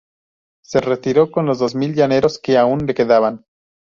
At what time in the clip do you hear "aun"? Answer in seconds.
2.57-2.87